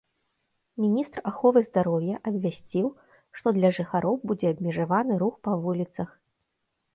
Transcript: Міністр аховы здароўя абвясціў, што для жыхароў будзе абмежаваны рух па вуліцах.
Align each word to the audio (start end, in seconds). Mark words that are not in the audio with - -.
Міністр 0.83 1.19
аховы 1.31 1.59
здароўя 1.67 2.15
абвясціў, 2.31 2.87
што 3.37 3.47
для 3.59 3.69
жыхароў 3.79 4.19
будзе 4.33 4.47
абмежаваны 4.55 5.13
рух 5.27 5.33
па 5.51 5.55
вуліцах. 5.69 6.09